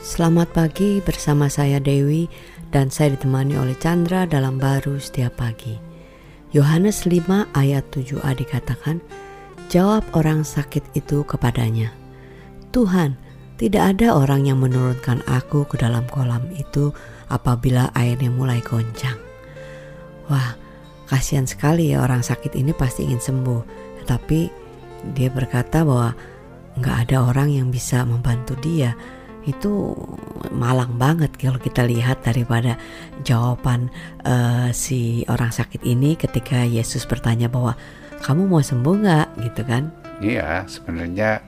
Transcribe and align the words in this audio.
Selamat 0.00 0.48
pagi 0.56 1.04
bersama 1.04 1.52
saya 1.52 1.76
Dewi 1.76 2.24
dan 2.72 2.88
saya 2.88 3.12
ditemani 3.12 3.52
oleh 3.60 3.76
Chandra 3.76 4.24
dalam 4.24 4.56
baru 4.56 4.96
setiap 4.96 5.36
pagi. 5.36 5.76
Yohanes 6.56 7.04
5 7.04 7.28
ayat 7.52 7.84
7a 7.92 8.32
dikatakan, 8.32 9.04
Jawab 9.68 10.00
orang 10.16 10.40
sakit 10.40 10.96
itu 10.96 11.20
kepadanya, 11.28 11.92
Tuhan, 12.72 13.12
tidak 13.60 13.92
ada 13.92 14.16
orang 14.16 14.48
yang 14.48 14.64
menurunkan 14.64 15.20
aku 15.28 15.68
ke 15.68 15.76
dalam 15.76 16.08
kolam 16.08 16.48
itu 16.56 16.96
apabila 17.28 17.92
airnya 17.92 18.32
mulai 18.32 18.64
goncang. 18.64 19.20
Wah, 20.32 20.56
kasihan 21.12 21.44
sekali 21.44 21.92
ya 21.92 22.00
orang 22.00 22.24
sakit 22.24 22.56
ini 22.56 22.72
pasti 22.72 23.04
ingin 23.04 23.20
sembuh, 23.20 23.62
tetapi 24.00 24.48
dia 25.12 25.28
berkata 25.28 25.84
bahwa 25.84 26.16
nggak 26.80 26.96
ada 27.04 27.16
orang 27.20 27.52
yang 27.52 27.68
bisa 27.68 28.00
membantu 28.08 28.56
dia 28.64 28.96
itu 29.48 29.96
malang 30.52 31.00
banget 31.00 31.32
kalau 31.40 31.56
kita 31.56 31.86
lihat 31.86 32.24
daripada 32.24 32.76
jawaban 33.24 33.88
uh, 34.24 34.68
si 34.74 35.24
orang 35.30 35.52
sakit 35.54 35.84
ini 35.84 36.18
ketika 36.18 36.64
Yesus 36.64 37.08
bertanya 37.08 37.48
bahwa 37.48 37.76
kamu 38.20 38.50
mau 38.50 38.60
sembuh 38.60 38.94
nggak 39.00 39.26
gitu 39.48 39.62
kan? 39.64 39.88
Iya 40.20 40.68
sebenarnya 40.68 41.40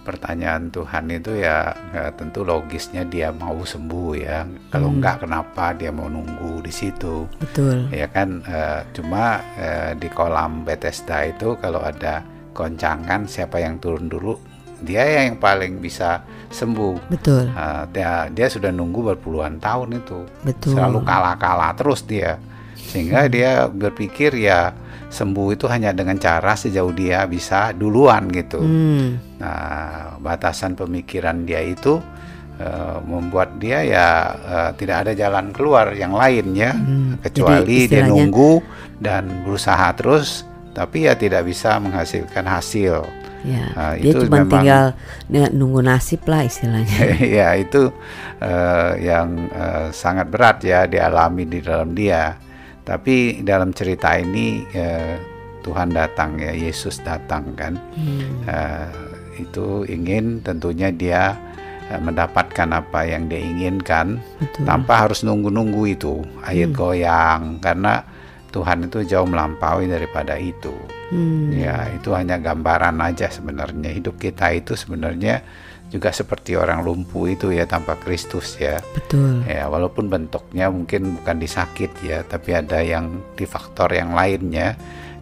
pertanyaan 0.00 0.72
Tuhan 0.72 1.12
itu 1.12 1.38
ya, 1.38 1.70
ya 1.92 2.10
tentu 2.16 2.42
logisnya 2.42 3.04
dia 3.04 3.30
mau 3.30 3.60
sembuh 3.60 4.10
ya 4.16 4.48
kalau 4.72 4.88
hmm. 4.90 4.96
enggak 4.98 5.16
kenapa 5.22 5.76
dia 5.76 5.92
mau 5.92 6.08
nunggu 6.08 6.64
di 6.64 6.72
situ 6.72 7.28
betul 7.38 7.86
ya 7.92 8.08
kan 8.08 8.40
uh, 8.48 8.80
cuma 8.96 9.38
uh, 9.60 9.92
di 9.94 10.08
kolam 10.08 10.64
Bethesda 10.64 11.28
itu 11.28 11.54
kalau 11.60 11.84
ada 11.84 12.24
goncangan 12.56 13.28
siapa 13.28 13.60
yang 13.60 13.78
turun 13.78 14.08
dulu 14.08 14.34
dia 14.80 15.28
yang 15.28 15.36
paling 15.36 15.78
bisa 15.78 16.24
sembuh. 16.50 17.12
Betul. 17.12 17.48
Uh, 17.54 17.84
dia 17.94 18.26
dia 18.32 18.46
sudah 18.50 18.74
nunggu 18.74 19.14
berpuluhan 19.14 19.62
tahun 19.62 20.02
itu. 20.02 20.26
Betul. 20.42 20.76
Selalu 20.76 20.98
kalah-kalah 21.06 21.72
terus 21.78 22.02
dia. 22.02 22.36
Sehingga 22.74 23.26
hmm. 23.26 23.30
dia 23.30 23.50
berpikir 23.70 24.34
ya 24.34 24.74
sembuh 25.10 25.54
itu 25.54 25.66
hanya 25.66 25.90
dengan 25.90 26.18
cara 26.18 26.54
sejauh 26.54 26.94
dia 26.94 27.26
bisa 27.26 27.74
duluan 27.74 28.30
gitu. 28.30 28.62
Hmm. 28.62 29.18
Nah, 29.38 30.16
batasan 30.22 30.78
pemikiran 30.78 31.46
dia 31.46 31.62
itu 31.62 31.98
uh, 32.58 32.98
membuat 33.02 33.58
dia 33.58 33.82
ya 33.82 34.06
uh, 34.38 34.70
tidak 34.78 35.06
ada 35.06 35.12
jalan 35.14 35.50
keluar 35.50 35.94
yang 35.94 36.14
lain 36.14 36.54
ya, 36.54 36.74
hmm. 36.74 37.26
kecuali 37.26 37.90
dia 37.90 38.06
nunggu 38.06 38.62
dan 39.02 39.46
berusaha 39.46 39.90
terus 39.98 40.46
tapi 40.70 41.10
ya 41.10 41.18
tidak 41.18 41.46
bisa 41.46 41.82
menghasilkan 41.82 42.46
hasil. 42.46 43.02
Ya, 43.40 43.72
uh, 43.72 43.94
dia 43.96 44.12
itu 44.12 44.28
cuma 44.28 44.44
memang, 44.44 44.52
tinggal 44.52 44.84
nunggu 45.56 45.80
nasib 45.80 46.20
lah 46.28 46.44
istilahnya. 46.44 47.00
ya 47.40 47.48
itu 47.56 47.88
uh, 48.40 48.92
yang 49.00 49.48
uh, 49.52 49.88
sangat 49.88 50.28
berat 50.28 50.60
ya 50.60 50.84
dialami 50.84 51.48
di 51.48 51.64
dalam 51.64 51.96
dia. 51.96 52.36
Tapi 52.84 53.40
dalam 53.40 53.72
cerita 53.72 54.16
ini 54.18 54.64
uh, 54.76 55.14
Tuhan 55.64 55.92
datang 55.92 56.36
ya, 56.36 56.52
Yesus 56.52 57.00
datang 57.00 57.56
kan. 57.56 57.80
Hmm. 57.96 58.44
Uh, 58.44 58.88
itu 59.40 59.88
ingin 59.88 60.44
tentunya 60.44 60.92
dia 60.92 61.32
mendapatkan 61.90 62.70
apa 62.70 63.02
yang 63.02 63.26
dia 63.26 63.42
inginkan 63.42 64.22
Betul. 64.38 64.62
tanpa 64.62 65.02
harus 65.02 65.26
nunggu-nunggu 65.26 65.90
itu 65.90 66.22
ayat 66.46 66.70
hmm. 66.70 66.78
goyang 66.78 67.42
karena 67.58 68.06
Tuhan 68.50 68.90
itu 68.90 69.06
jauh 69.06 69.26
melampaui 69.26 69.86
daripada 69.86 70.34
itu. 70.36 70.74
Hmm. 71.14 71.50
Ya, 71.54 71.86
itu 71.94 72.10
hanya 72.14 72.38
gambaran 72.38 72.98
aja 73.02 73.30
sebenarnya. 73.30 73.90
Hidup 73.94 74.18
kita 74.18 74.50
itu 74.54 74.74
sebenarnya 74.74 75.42
juga 75.90 76.14
seperti 76.14 76.54
orang 76.54 76.86
lumpuh 76.86 77.26
itu 77.34 77.50
ya 77.50 77.66
tanpa 77.66 77.98
Kristus 77.98 78.54
ya. 78.58 78.78
Betul. 78.94 79.42
Ya, 79.46 79.66
walaupun 79.66 80.06
bentuknya 80.06 80.70
mungkin 80.70 81.18
bukan 81.18 81.42
disakit 81.42 81.90
ya, 82.02 82.22
tapi 82.22 82.54
ada 82.54 82.78
yang 82.78 83.22
di 83.34 83.46
faktor 83.46 83.90
yang 83.90 84.14
lainnya 84.14 84.78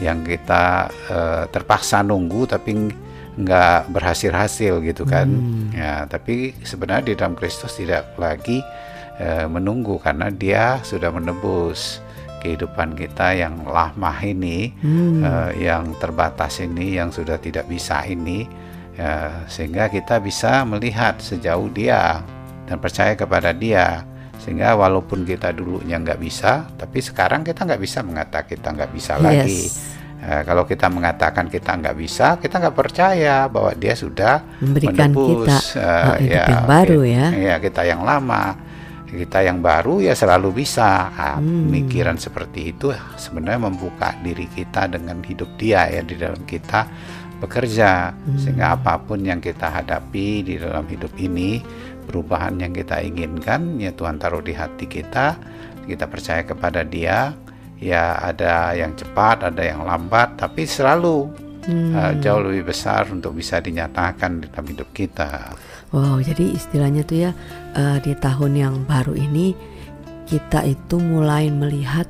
yang 0.00 0.24
kita 0.24 0.88
uh, 1.12 1.44
terpaksa 1.52 2.00
nunggu 2.00 2.48
tapi 2.48 2.94
nggak 3.32 3.90
berhasil-hasil 3.90 4.80
gitu 4.86 5.02
kan. 5.02 5.26
Hmm. 5.28 5.74
Ya, 5.74 6.06
tapi 6.06 6.54
sebenarnya 6.62 7.12
di 7.12 7.14
dalam 7.18 7.34
Kristus 7.34 7.74
tidak 7.74 8.14
lagi 8.14 8.62
uh, 9.18 9.50
menunggu 9.50 9.98
karena 9.98 10.30
Dia 10.30 10.78
sudah 10.86 11.10
menebus 11.10 11.98
kehidupan 12.42 12.98
kita 12.98 13.38
yang 13.38 13.62
lama 13.62 14.12
ini, 14.26 14.74
hmm. 14.82 15.22
uh, 15.22 15.50
yang 15.54 15.94
terbatas 16.02 16.58
ini, 16.58 16.98
yang 16.98 17.14
sudah 17.14 17.38
tidak 17.38 17.70
bisa 17.70 18.02
ini, 18.02 18.50
ya, 18.98 19.46
sehingga 19.46 19.86
kita 19.86 20.18
bisa 20.18 20.66
melihat 20.66 21.22
sejauh 21.22 21.70
Dia 21.70 22.18
dan 22.66 22.82
percaya 22.82 23.14
kepada 23.14 23.54
Dia. 23.54 24.02
Sehingga 24.42 24.74
walaupun 24.74 25.22
kita 25.22 25.54
dulunya 25.54 26.02
nggak 26.02 26.18
bisa, 26.18 26.66
tapi 26.74 26.98
sekarang 26.98 27.46
kita 27.46 27.62
nggak 27.62 27.78
bisa 27.78 28.02
mengatakan 28.02 28.50
kita 28.50 28.68
nggak 28.74 28.90
bisa 28.90 29.12
yes. 29.14 29.22
lagi. 29.22 29.62
Uh, 30.22 30.42
kalau 30.42 30.66
kita 30.66 30.86
mengatakan 30.90 31.46
kita 31.46 31.78
nggak 31.78 31.94
bisa, 31.94 32.26
kita 32.42 32.58
nggak 32.58 32.74
percaya 32.74 33.46
bahwa 33.46 33.70
Dia 33.78 33.94
sudah 33.94 34.42
memberikan 34.58 35.14
menebus, 35.14 35.78
kita 35.78 35.78
uh, 35.78 36.16
ya, 36.18 36.44
yang 36.50 36.66
baru 36.66 37.00
ya. 37.06 37.26
Ya 37.30 37.54
kita 37.62 37.86
yang 37.86 38.02
lama 38.02 38.71
kita 39.12 39.44
yang 39.44 39.60
baru 39.60 40.00
ya 40.00 40.16
selalu 40.16 40.64
bisa 40.64 41.12
nah, 41.12 41.36
hmm. 41.36 41.68
pemikiran 41.68 42.16
seperti 42.16 42.72
itu 42.72 42.96
sebenarnya 43.20 43.68
membuka 43.68 44.16
diri 44.24 44.48
kita 44.48 44.88
dengan 44.88 45.20
hidup 45.20 45.52
dia 45.60 45.84
ya 45.92 46.00
di 46.00 46.16
dalam 46.16 46.40
kita 46.48 46.88
bekerja 47.44 48.16
hmm. 48.16 48.38
sehingga 48.40 48.80
apa 48.80 48.96
pun 49.04 49.20
yang 49.20 49.42
kita 49.42 49.68
hadapi 49.68 50.46
di 50.46 50.54
dalam 50.56 50.88
hidup 50.88 51.12
ini 51.20 51.60
perubahan 52.08 52.56
yang 52.56 52.72
kita 52.72 53.04
inginkan 53.04 53.76
ya 53.76 53.92
Tuhan 53.92 54.16
taruh 54.16 54.40
di 54.40 54.56
hati 54.56 54.88
kita 54.88 55.36
kita 55.84 56.08
percaya 56.08 56.42
kepada 56.46 56.80
dia 56.86 57.36
ya 57.82 58.16
ada 58.22 58.72
yang 58.78 58.94
cepat 58.94 59.52
ada 59.52 59.60
yang 59.60 59.82
lambat 59.84 60.38
tapi 60.38 60.64
selalu 60.64 61.28
hmm. 61.66 61.92
uh, 61.94 62.12
jauh 62.22 62.42
lebih 62.42 62.72
besar 62.72 63.06
untuk 63.10 63.36
bisa 63.36 63.58
dinyatakan 63.62 64.42
di 64.42 64.46
dalam 64.50 64.66
hidup 64.66 64.88
kita 64.94 65.54
Wow, 65.92 66.24
jadi 66.24 66.56
istilahnya 66.56 67.04
tuh 67.04 67.28
ya 67.28 67.30
uh, 67.76 68.00
di 68.00 68.16
tahun 68.16 68.56
yang 68.56 68.74
baru 68.88 69.12
ini 69.12 69.52
kita 70.24 70.64
itu 70.64 70.96
mulai 70.96 71.52
melihat 71.52 72.08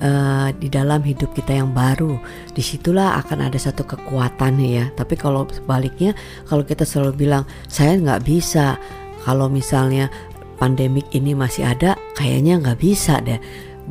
uh, 0.00 0.48
di 0.56 0.72
dalam 0.72 1.04
hidup 1.04 1.36
kita 1.36 1.60
yang 1.60 1.76
baru. 1.76 2.16
Di 2.56 2.64
situlah 2.64 3.20
akan 3.20 3.52
ada 3.52 3.60
satu 3.60 3.84
kekuatan 3.84 4.56
ya. 4.64 4.88
Tapi 4.96 5.20
kalau 5.20 5.44
sebaliknya, 5.52 6.16
kalau 6.48 6.64
kita 6.64 6.88
selalu 6.88 7.28
bilang 7.28 7.44
saya 7.68 8.00
nggak 8.00 8.24
bisa, 8.24 8.80
kalau 9.28 9.52
misalnya 9.52 10.08
pandemik 10.56 11.04
ini 11.12 11.36
masih 11.36 11.68
ada, 11.68 12.00
kayaknya 12.16 12.56
nggak 12.64 12.80
bisa 12.80 13.20
deh. 13.20 13.36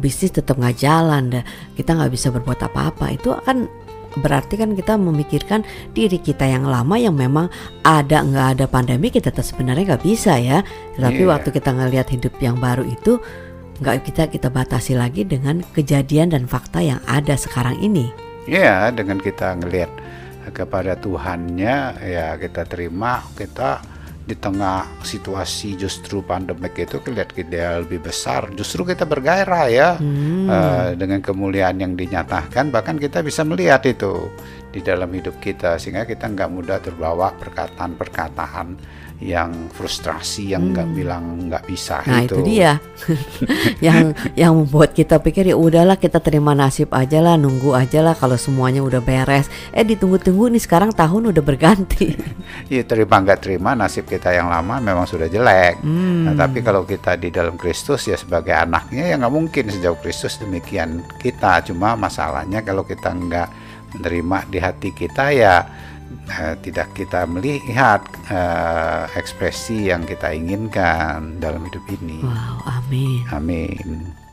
Bisnis 0.02 0.34
tetap 0.34 0.58
nggak 0.58 0.82
jalan 0.82 1.30
deh. 1.30 1.46
Kita 1.78 1.94
nggak 1.94 2.10
bisa 2.10 2.34
berbuat 2.34 2.58
apa-apa. 2.66 3.14
Itu 3.14 3.38
akan 3.38 3.87
berarti 4.16 4.56
kan 4.56 4.74
kita 4.74 4.96
memikirkan 4.96 5.68
diri 5.92 6.18
kita 6.18 6.48
yang 6.48 6.64
lama 6.64 6.96
yang 6.96 7.14
memang 7.14 7.52
ada 7.84 8.24
nggak 8.24 8.48
ada 8.58 8.66
pandemi 8.66 9.12
kita 9.12 9.30
tetap 9.30 9.44
sebenarnya 9.44 9.96
nggak 9.96 10.06
bisa 10.06 10.40
ya 10.40 10.64
tapi 10.96 11.28
yeah. 11.28 11.32
waktu 11.36 11.50
kita 11.52 11.70
ngelihat 11.76 12.08
hidup 12.10 12.34
yang 12.40 12.58
baru 12.58 12.88
itu 12.88 13.20
nggak 13.84 14.10
kita 14.10 14.24
kita 14.32 14.48
batasi 14.50 14.98
lagi 14.98 15.22
dengan 15.28 15.62
kejadian 15.76 16.34
dan 16.34 16.50
fakta 16.50 16.82
yang 16.82 17.02
ada 17.06 17.38
sekarang 17.38 17.78
ini 17.84 18.10
Iya 18.48 18.88
yeah, 18.88 18.96
dengan 18.96 19.20
kita 19.20 19.60
ngelihat 19.60 19.92
kepada 20.56 20.96
Tuhannya 20.96 22.00
ya 22.08 22.40
kita 22.40 22.64
terima 22.64 23.20
kita 23.36 23.84
di 24.28 24.36
tengah 24.36 24.84
situasi 25.08 25.80
justru 25.80 26.20
pandemik 26.20 26.76
itu 26.76 27.00
kelihatan 27.00 27.32
kita 27.32 27.80
lebih 27.80 28.04
besar 28.04 28.52
justru 28.60 28.84
kita 28.84 29.08
bergairah 29.08 29.66
ya 29.72 29.90
hmm. 29.96 30.46
uh, 30.52 30.90
dengan 31.00 31.24
kemuliaan 31.24 31.80
yang 31.80 31.96
dinyatakan 31.96 32.68
bahkan 32.68 33.00
kita 33.00 33.24
bisa 33.24 33.48
melihat 33.48 33.88
itu 33.88 34.28
di 34.76 34.84
dalam 34.84 35.08
hidup 35.16 35.40
kita 35.40 35.80
sehingga 35.80 36.04
kita 36.04 36.28
nggak 36.28 36.52
mudah 36.52 36.84
terbawa 36.84 37.32
perkataan-perkataan 37.40 38.76
yang 39.18 39.74
frustrasi 39.74 40.54
yang 40.54 40.70
nggak 40.70 40.94
hmm. 40.94 40.98
bilang 40.98 41.24
nggak 41.50 41.66
bisa 41.66 42.06
nah 42.06 42.22
itu, 42.22 42.38
itu 42.38 42.42
dia. 42.46 42.78
Yang 43.86 44.14
yang 44.38 44.54
membuat 44.54 44.94
kita 44.94 45.18
pikir 45.22 45.54
ya 45.54 45.58
udahlah 45.58 45.98
kita 45.98 46.22
terima 46.22 46.54
nasib 46.54 46.94
aja 46.94 47.22
lah 47.22 47.38
nunggu 47.38 47.74
aja 47.74 48.02
lah 48.02 48.14
kalau 48.14 48.38
semuanya 48.38 48.82
udah 48.86 49.02
beres. 49.02 49.50
Eh 49.74 49.86
ditunggu-tunggu 49.86 50.54
nih 50.54 50.62
sekarang 50.62 50.94
tahun 50.94 51.34
udah 51.34 51.44
berganti. 51.44 52.14
Ya 52.74 52.84
terima 52.84 53.20
nggak 53.22 53.44
terima 53.44 53.76
nasib 53.76 54.08
kita 54.08 54.32
yang 54.32 54.48
lama 54.48 54.80
memang 54.80 55.04
sudah 55.08 55.28
jelek. 55.28 55.84
Hmm. 55.84 56.26
nah, 56.28 56.34
tapi 56.36 56.64
kalau 56.64 56.84
kita 56.88 57.16
di 57.20 57.30
dalam 57.32 57.60
Kristus 57.60 58.08
ya 58.08 58.16
sebagai 58.16 58.56
anaknya 58.56 59.14
ya 59.14 59.16
nggak 59.20 59.34
mungkin 59.34 59.68
sejauh 59.72 60.00
Kristus 60.00 60.40
demikian 60.40 61.04
kita. 61.20 61.64
Cuma 61.68 61.96
masalahnya 62.00 62.64
kalau 62.64 62.84
kita 62.84 63.14
nggak 63.14 63.50
menerima 63.98 64.38
di 64.52 64.60
hati 64.60 64.90
kita 64.92 65.32
ya 65.32 65.56
uh, 66.30 66.56
tidak 66.62 66.92
kita 66.94 67.24
melihat 67.26 68.04
uh, 68.30 69.08
ekspresi 69.16 69.90
yang 69.90 70.04
kita 70.04 70.32
inginkan 70.36 71.40
dalam 71.40 71.64
hidup 71.68 71.84
ini. 71.90 72.20
Wow, 72.24 72.84
amin. 72.84 73.22
Amin. 73.32 74.27